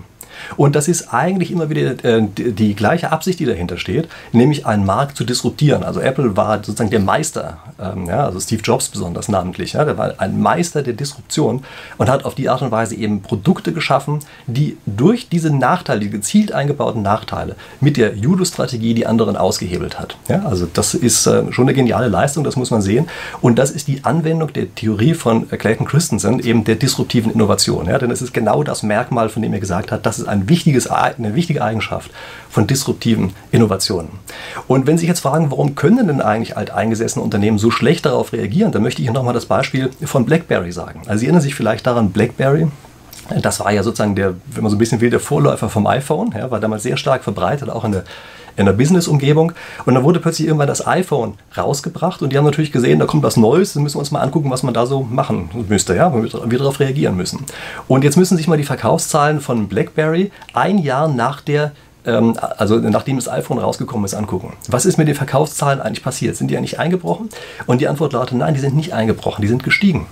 Und 0.57 0.77
das 0.77 0.89
ist 0.89 1.13
eigentlich 1.13 1.51
immer 1.51 1.71
wieder 1.71 2.05
äh, 2.05 2.23
die, 2.37 2.75
gleiche 2.75 3.13
Absicht, 3.13 3.41
die 3.41 3.47
dahinter 3.47 3.77
steht, 3.79 4.09
nämlich 4.33 4.67
einen 4.67 4.85
Markt 4.85 5.17
zu 5.17 5.25
disruptieren. 5.25 5.83
Also 5.83 6.01
Apple 6.01 6.37
war 6.37 6.59
sozusagen 6.59 6.91
der 6.91 7.01
Meister, 7.01 7.59
ähm, 7.81 8.09
also 8.09 8.41
Steve 8.41 8.63
Jobs 8.63 8.89
besonders 8.89 9.29
namentlich, 9.29 9.73
der 9.73 9.97
war 9.99 10.15
ein 10.19 10.41
Meister 10.41 10.83
der 10.83 10.95
Disruption 10.95 11.65
und 11.99 12.09
hat 12.09 12.25
auf 12.25 12.35
die 12.35 12.49
Art 12.49 12.63
und 12.63 12.71
Weise 12.71 12.95
eben 12.95 13.23
Produkte 13.23 13.73
geschaffen, 13.73 14.21
die 14.47 14.77
durch 14.87 15.29
diese 15.29 15.51
Nachteile, 15.51 16.01
die 16.01 16.11
gezielt 16.11 16.53
eingebauten 16.53 17.03
Nachteile, 17.03 17.57
mit 17.81 17.97
der 17.97 18.17
Judo-Strategie 18.17 18.95
die 18.95 19.07
anderen 19.07 19.37
ausgehebelt 19.37 19.99
hat. 19.99 20.17
Also 20.45 20.67
das 20.73 20.95
ist 20.95 21.27
äh, 21.27 21.53
schon 21.53 21.65
eine 21.65 21.75
geniale 21.75 22.09
Leistung, 22.09 22.45
das 22.45 22.57
muss 22.57 22.71
man 22.71 22.83
sehen. 22.83 23.09
Und 23.41 23.59
das 23.59 23.71
ist 23.71 23.89
die 23.89 24.05
Anwendung 24.05 24.53
der 24.53 24.75
Theorie 24.75 25.15
von 25.15 25.49
Clayton 25.49 25.87
Christensen, 25.87 26.41
eben 26.41 26.65
der 26.65 26.77
disruptiven 26.77 27.33
Innovation. 27.33 27.87
Denn 27.87 28.11
es 28.11 28.23
ist 28.23 28.33
genau 28.33 28.63
das 28.63 28.83
Merkmal, 28.83 29.29
von 29.29 29.43
dem 29.43 29.53
er 29.53 29.61
gesagt 29.61 29.93
hat, 29.93 30.07
das 30.07 30.24
ist 30.25 30.31
ein 30.31 30.49
wichtiges, 30.49 30.89
eine 30.89 31.35
wichtige 31.35 31.63
Eigenschaft 31.63 32.11
von 32.51 32.67
disruptiven 32.67 33.33
Innovationen. 33.51 34.11
Und 34.67 34.87
wenn 34.87 34.97
Sie 34.97 35.03
sich 35.03 35.09
jetzt 35.09 35.21
fragen, 35.21 35.51
warum 35.51 35.75
können 35.75 36.07
denn 36.07 36.21
eigentlich 36.21 36.57
alteingesessene 36.57 37.23
Unternehmen 37.23 37.59
so 37.59 37.71
schlecht 37.71 38.07
darauf 38.07 38.33
reagieren, 38.33 38.73
dann 38.73 38.83
möchte 38.83 39.03
ich 39.03 39.07
Ihnen 39.07 39.15
nochmal 39.15 39.35
das 39.35 39.47
Beispiel 39.47 39.91
von 40.05 40.25
BlackBerry 40.25 40.73
sagen. 40.73 41.03
Also 41.07 41.21
Sie 41.21 41.27
erinnern 41.27 41.43
sich 41.43 41.55
vielleicht 41.55 41.87
daran, 41.87 42.11
BlackBerry 42.11 42.69
das 43.41 43.61
war 43.61 43.73
ja 43.73 43.83
sozusagen 43.83 44.15
der, 44.15 44.35
wenn 44.47 44.63
man 44.63 44.71
so 44.71 44.77
ein 44.77 44.79
bisschen 44.79 45.01
will, 45.01 45.11
der 45.11 45.21
Vorläufer 45.21 45.69
vom 45.69 45.87
iPhone, 45.87 46.35
ja, 46.37 46.51
war 46.51 46.61
damals 46.61 46.83
sehr 46.83 46.97
stark 46.97 47.25
verbreitet, 47.25 47.71
auch 47.71 47.85
in 47.85 47.93
der 47.93 48.05
in 48.57 48.67
der 48.67 48.73
Business-Umgebung. 48.73 49.53
Und 49.85 49.95
dann 49.95 50.05
wurde 50.05 50.21
plötzlich 50.21 50.47
irgendwann 50.47 50.69
das 50.69 50.87
iPhone 50.87 51.35
rausgebracht 51.57 52.23
und 52.23 52.33
die 52.33 52.39
haben 52.39 52.45
natürlich 52.45 52.73
gesehen, 52.73 52.99
da 52.99 53.07
kommt 53.07 53.23
was 53.23 53.37
Neues, 53.37 53.73
dann 53.75 53.83
müssen 53.83 53.97
wir 53.97 54.01
uns 54.01 54.11
mal 54.11 54.21
angucken, 54.21 54.51
was 54.51 54.63
man 54.63 54.75
da 54.75 54.87
so 54.87 55.03
machen 55.03 55.51
müsste, 55.69 55.95
ja, 55.95 56.13
wir 56.15 56.59
darauf 56.59 56.81
reagieren 56.81 57.17
müssen. 57.17 57.45
Und 57.89 58.05
jetzt 58.05 58.17
müssen 58.17 58.37
sich 58.37 58.49
mal 58.49 58.57
die 58.57 58.65
Verkaufszahlen 58.65 59.41
von 59.41 59.69
BlackBerry 59.69 60.31
ein 60.53 60.79
Jahr 60.79 61.09
nach 61.09 61.41
der 61.41 61.73
ähm, 62.07 62.37
also 62.59 62.77
nachdem 62.77 63.17
das 63.17 63.29
iPhone 63.29 63.59
rausgekommen 63.59 64.05
ist, 64.05 64.15
angucken. 64.15 64.53
Was 64.69 64.85
ist 64.85 64.99
mit 64.99 65.09
den 65.09 65.15
Verkaufszahlen 65.15 65.81
eigentlich 65.81 66.05
passiert? 66.05 66.37
Sind 66.37 66.51
die 66.51 66.57
eigentlich 66.57 66.79
eingebrochen? 66.79 67.31
Und 67.67 67.81
die 67.81 67.89
Antwort 67.89 68.13
lautet, 68.13 68.37
nein, 68.37 68.55
die 68.55 68.61
sind 68.61 68.77
nicht 68.77 68.93
eingebrochen, 68.93 69.43
die 69.43 69.49
sind 69.49 69.65
gestiegen. 69.65 70.07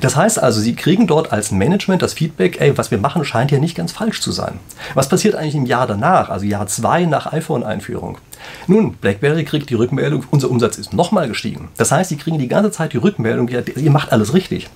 Das 0.00 0.16
heißt 0.16 0.42
also, 0.42 0.60
Sie 0.60 0.74
kriegen 0.74 1.06
dort 1.06 1.32
als 1.32 1.50
Management 1.50 2.02
das 2.02 2.14
Feedback, 2.14 2.60
ey, 2.60 2.76
was 2.76 2.90
wir 2.90 2.98
machen, 2.98 3.24
scheint 3.24 3.50
ja 3.50 3.58
nicht 3.58 3.76
ganz 3.76 3.92
falsch 3.92 4.20
zu 4.20 4.32
sein. 4.32 4.58
Was 4.94 5.08
passiert 5.08 5.34
eigentlich 5.34 5.54
im 5.54 5.66
Jahr 5.66 5.86
danach, 5.86 6.30
also 6.30 6.46
Jahr 6.46 6.66
zwei 6.66 7.04
nach 7.04 7.32
iPhone-Einführung? 7.32 8.18
Nun, 8.66 8.94
BlackBerry 8.94 9.44
kriegt 9.44 9.70
die 9.70 9.74
Rückmeldung, 9.74 10.24
unser 10.30 10.50
Umsatz 10.50 10.76
ist 10.76 10.92
nochmal 10.92 11.28
gestiegen. 11.28 11.68
Das 11.76 11.92
heißt, 11.92 12.10
Sie 12.10 12.16
kriegen 12.16 12.38
die 12.38 12.48
ganze 12.48 12.70
Zeit 12.70 12.92
die 12.92 12.98
Rückmeldung, 12.98 13.48
ihr 13.48 13.90
macht 13.90 14.12
alles 14.12 14.34
richtig. 14.34 14.68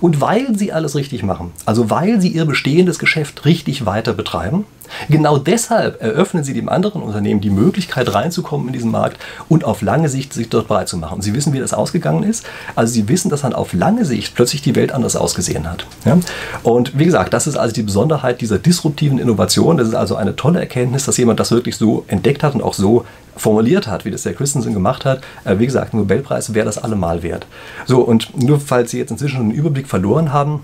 Und 0.00 0.20
weil 0.20 0.56
Sie 0.56 0.72
alles 0.72 0.94
richtig 0.94 1.22
machen, 1.22 1.52
also 1.64 1.90
weil 1.90 2.20
Sie 2.20 2.28
Ihr 2.28 2.44
bestehendes 2.44 2.98
Geschäft 2.98 3.44
richtig 3.44 3.86
weiter 3.86 4.12
betreiben, 4.12 4.66
Genau 5.08 5.38
deshalb 5.38 6.02
eröffnen 6.02 6.44
sie 6.44 6.54
dem 6.54 6.68
anderen 6.68 7.02
Unternehmen 7.02 7.40
die 7.40 7.50
Möglichkeit 7.50 8.14
reinzukommen 8.14 8.68
in 8.68 8.72
diesen 8.72 8.90
Markt 8.90 9.18
und 9.48 9.64
auf 9.64 9.82
lange 9.82 10.08
Sicht 10.08 10.32
sich 10.32 10.48
dort 10.48 10.68
bereit 10.68 10.88
zu 10.88 10.96
machen. 10.96 11.22
Sie 11.22 11.34
wissen, 11.34 11.52
wie 11.52 11.58
das 11.58 11.74
ausgegangen 11.74 12.22
ist. 12.22 12.46
Also 12.74 12.92
sie 12.92 13.08
wissen, 13.08 13.30
dass 13.30 13.42
dann 13.42 13.52
auf 13.52 13.72
lange 13.72 14.04
Sicht 14.04 14.34
plötzlich 14.34 14.62
die 14.62 14.74
Welt 14.74 14.92
anders 14.92 15.16
ausgesehen 15.16 15.70
hat. 15.70 15.86
Ja? 16.04 16.18
Und 16.62 16.98
wie 16.98 17.04
gesagt, 17.04 17.34
das 17.34 17.46
ist 17.46 17.56
also 17.56 17.74
die 17.74 17.82
Besonderheit 17.82 18.40
dieser 18.40 18.58
disruptiven 18.58 19.18
Innovation. 19.18 19.76
Das 19.76 19.88
ist 19.88 19.94
also 19.94 20.16
eine 20.16 20.36
tolle 20.36 20.60
Erkenntnis, 20.60 21.04
dass 21.04 21.16
jemand 21.16 21.40
das 21.40 21.50
wirklich 21.50 21.76
so 21.76 22.04
entdeckt 22.08 22.42
hat 22.42 22.54
und 22.54 22.62
auch 22.62 22.74
so 22.74 23.04
formuliert 23.36 23.88
hat, 23.88 24.04
wie 24.04 24.10
das 24.10 24.22
der 24.22 24.34
Christensen 24.34 24.74
gemacht 24.74 25.04
hat. 25.04 25.22
Äh, 25.44 25.58
wie 25.58 25.66
gesagt, 25.66 25.94
Nobelpreis 25.94 26.54
wäre 26.54 26.66
das 26.66 26.78
allemal 26.78 27.22
wert. 27.22 27.46
So, 27.86 28.00
und 28.00 28.40
nur 28.40 28.60
falls 28.60 28.90
Sie 28.90 28.98
jetzt 28.98 29.10
inzwischen 29.10 29.40
einen 29.40 29.50
Überblick 29.50 29.88
verloren 29.88 30.32
haben, 30.32 30.60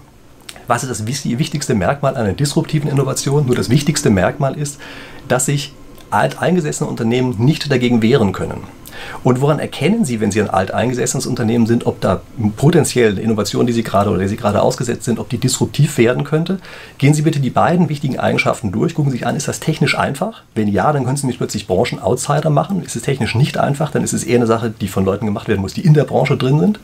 was 0.71 0.85
ist 0.85 0.89
das 0.89 1.07
wichtigste 1.07 1.75
Merkmal 1.75 2.17
einer 2.17 2.33
disruptiven 2.33 2.89
Innovation? 2.89 3.45
Nur 3.45 3.57
das 3.57 3.71
wichtigste 3.71 4.09
Merkmal 4.09 4.57
ist, 4.57 4.81
dass 5.27 5.47
sich 5.47 5.75
alteingesessene 6.11 6.89
Unternehmen 6.89 7.35
nicht 7.39 7.71
dagegen 7.71 8.03
wehren 8.03 8.33
können. 8.33 8.63
Und 9.23 9.41
woran 9.41 9.59
erkennen 9.59 10.05
Sie, 10.05 10.21
wenn 10.21 10.31
Sie 10.31 10.41
ein 10.41 10.51
alteingesessenes 10.51 11.27
Unternehmen 11.27 11.67
sind, 11.67 11.87
ob 11.87 12.01
da 12.01 12.23
potenziell 12.57 13.13
eine 13.13 13.21
Innovation, 13.21 13.67
die 13.67 13.73
Sie 13.73 13.83
gerade 13.83 14.11
oder 14.11 14.21
die 14.21 14.29
Sie 14.29 14.37
gerade 14.37 14.63
ausgesetzt 14.63 15.05
sind, 15.05 15.19
ob 15.19 15.29
die 15.29 15.39
disruptiv 15.39 15.99
werden 15.99 16.25
könnte? 16.25 16.59
Gehen 16.99 17.15
Sie 17.15 17.23
bitte 17.23 17.41
die 17.41 17.51
beiden 17.51 17.89
wichtigen 17.89 18.19
Eigenschaften 18.19 18.73
durch. 18.73 18.95
Gucken 18.95 19.13
Sie 19.13 19.19
sich 19.19 19.27
an, 19.27 19.37
ist 19.37 19.49
das 19.49 19.61
technisch 19.61 19.99
einfach? 19.99 20.43
Wenn 20.55 20.69
ja, 20.69 20.93
dann 20.93 21.05
können 21.05 21.17
Sie 21.17 21.27
mich 21.27 21.39
plötzlich 21.39 21.67
Branchen-Outsider 21.67 22.51
machen. 22.51 22.83
Ist 22.85 22.97
es 22.97 23.03
technisch 23.03 23.35
nicht 23.35 23.59
einfach, 23.59 23.91
dann 23.91 24.05
ist 24.05 24.13
es 24.13 24.25
eher 24.25 24.37
eine 24.37 24.47
Sache, 24.47 24.71
die 24.71 24.89
von 24.89 25.05
Leuten 25.05 25.27
gemacht 25.27 25.49
werden 25.49 25.61
muss, 25.61 25.75
die 25.75 25.85
in 25.85 25.95
der 25.95 26.05
Branche 26.05 26.37
drin 26.37 26.61
sind. 26.61 26.81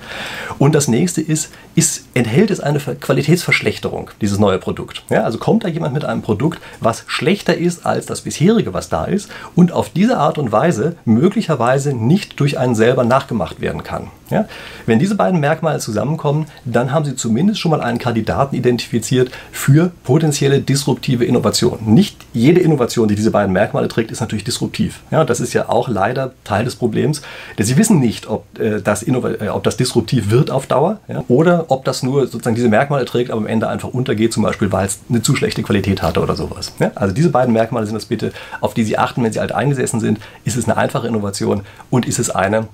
Und 0.58 0.74
das 0.74 0.88
nächste 0.88 1.20
ist, 1.20 1.50
ist 1.74 2.06
enthält 2.14 2.50
es 2.50 2.60
eine 2.60 2.78
Qualitätsverschlechterung, 2.78 4.10
dieses 4.20 4.38
neue 4.38 4.58
Produkt? 4.58 5.02
Ja, 5.10 5.24
also 5.24 5.38
kommt 5.38 5.64
da 5.64 5.68
jemand 5.68 5.94
mit 5.94 6.04
einem 6.04 6.22
Produkt, 6.22 6.60
was 6.80 7.04
schlechter 7.06 7.56
ist 7.56 7.86
als 7.86 8.06
das 8.06 8.22
bisherige, 8.22 8.72
was 8.72 8.88
da 8.88 9.04
ist, 9.04 9.28
und 9.54 9.72
auf 9.72 9.90
diese 9.90 10.18
Art 10.18 10.38
und 10.38 10.52
Weise 10.52 10.96
möglicherweise 11.04 11.92
nicht 12.06 12.40
durch 12.40 12.58
einen 12.58 12.74
selber 12.74 13.04
nachgemacht 13.04 13.60
werden 13.60 13.82
kann. 13.82 14.08
Ja? 14.30 14.46
Wenn 14.86 14.98
diese 14.98 15.14
beiden 15.14 15.40
Merkmale 15.40 15.78
zusammenkommen, 15.78 16.46
dann 16.64 16.92
haben 16.92 17.04
Sie 17.04 17.16
zumindest 17.16 17.60
schon 17.60 17.70
mal 17.70 17.80
einen 17.80 17.98
Kandidaten 17.98 18.54
identifiziert 18.56 19.30
für 19.52 19.90
potenzielle 20.04 20.60
disruptive 20.60 21.24
Innovation. 21.24 21.78
Nicht 21.86 22.16
jede 22.32 22.60
Innovation, 22.60 23.08
die 23.08 23.14
diese 23.14 23.30
beiden 23.30 23.52
Merkmale 23.52 23.88
trägt, 23.88 24.10
ist 24.10 24.20
natürlich 24.20 24.44
disruptiv. 24.44 25.00
Ja, 25.10 25.24
das 25.24 25.40
ist 25.40 25.52
ja 25.52 25.68
auch 25.68 25.88
leider 25.88 26.32
Teil 26.44 26.64
des 26.64 26.76
Problems, 26.76 27.22
denn 27.58 27.66
Sie 27.66 27.76
wissen 27.76 27.98
nicht, 27.98 28.28
ob, 28.28 28.44
äh, 28.58 28.80
das, 28.80 29.02
äh, 29.02 29.12
ob 29.50 29.62
das 29.62 29.76
disruptiv 29.76 30.30
wird 30.30 30.50
auf 30.50 30.66
Dauer 30.66 31.00
ja, 31.08 31.24
oder 31.28 31.66
ob 31.68 31.84
das 31.84 32.02
nur 32.02 32.26
sozusagen 32.26 32.56
diese 32.56 32.68
Merkmale 32.68 33.04
trägt, 33.04 33.30
aber 33.30 33.40
am 33.40 33.46
Ende 33.46 33.68
einfach 33.68 33.88
untergeht, 33.88 34.32
zum 34.32 34.42
Beispiel, 34.42 34.72
weil 34.72 34.86
es 34.86 35.00
eine 35.08 35.22
zu 35.22 35.36
schlechte 35.36 35.62
Qualität 35.62 36.02
hatte 36.02 36.20
oder 36.20 36.36
sowas. 36.36 36.72
Ja? 36.78 36.90
Also 36.94 37.14
diese 37.14 37.30
beiden 37.30 37.52
Merkmale 37.52 37.86
sind 37.86 37.94
das 37.94 38.06
bitte, 38.06 38.32
auf 38.60 38.74
die 38.74 38.84
Sie 38.84 38.98
achten, 38.98 39.22
wenn 39.22 39.32
Sie 39.32 39.40
alt 39.40 39.52
eingesessen 39.52 40.00
sind. 40.00 40.18
Ist 40.44 40.56
es 40.56 40.64
eine 40.64 40.76
einfache 40.76 41.06
Innovation 41.08 41.62
und 41.90 42.06
ist 42.06 42.18
es 42.18 42.30
eine, 42.30 42.68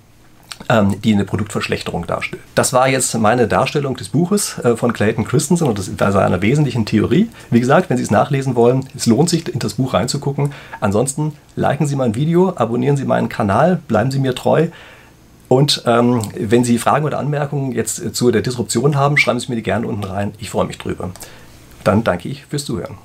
die 1.04 1.12
eine 1.12 1.24
Produktverschlechterung 1.24 2.06
darstellt. 2.06 2.42
Das 2.54 2.72
war 2.72 2.88
jetzt 2.88 3.12
meine 3.18 3.48
Darstellung 3.48 3.96
des 3.96 4.08
Buches 4.08 4.58
äh, 4.58 4.76
von 4.76 4.92
Clayton 4.92 5.24
Christensen 5.24 5.66
und 5.66 5.78
das 5.78 5.90
war 5.98 6.12
seiner 6.12 6.40
wesentlichen 6.40 6.86
Theorie. 6.86 7.28
Wie 7.50 7.60
gesagt, 7.60 7.90
wenn 7.90 7.96
Sie 7.96 8.02
es 8.02 8.10
nachlesen 8.10 8.54
wollen, 8.54 8.88
es 8.96 9.06
lohnt 9.06 9.28
sich, 9.28 9.52
in 9.52 9.58
das 9.58 9.74
Buch 9.74 9.92
reinzugucken. 9.94 10.52
Ansonsten 10.80 11.32
liken 11.56 11.86
Sie 11.86 11.96
mein 11.96 12.14
Video, 12.14 12.52
abonnieren 12.56 12.96
Sie 12.96 13.04
meinen 13.04 13.28
Kanal, 13.28 13.80
bleiben 13.88 14.10
Sie 14.10 14.20
mir 14.20 14.34
treu. 14.34 14.68
Und 15.48 15.82
ähm, 15.84 16.22
wenn 16.38 16.64
Sie 16.64 16.78
Fragen 16.78 17.04
oder 17.04 17.18
Anmerkungen 17.18 17.72
jetzt 17.72 18.14
zu 18.14 18.30
der 18.30 18.40
Disruption 18.40 18.96
haben, 18.96 19.18
schreiben 19.18 19.40
Sie 19.40 19.48
mir 19.48 19.56
die 19.56 19.62
gerne 19.62 19.86
unten 19.86 20.04
rein. 20.04 20.32
Ich 20.38 20.48
freue 20.48 20.66
mich 20.66 20.78
drüber. 20.78 21.10
Dann 21.84 22.04
danke 22.04 22.28
ich 22.28 22.46
fürs 22.46 22.64
Zuhören. 22.64 22.96